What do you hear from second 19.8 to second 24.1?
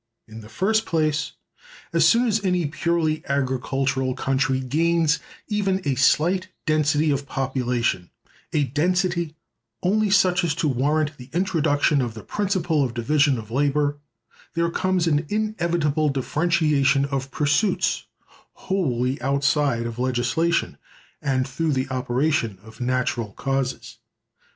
of legislation, and through the operation of natural causes.